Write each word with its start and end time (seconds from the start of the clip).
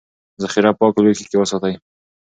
ذخیره 0.41 0.71
پاک 0.79 0.93
لوښي 1.03 1.25
کې 1.29 1.37
وساتئ. 1.39 1.73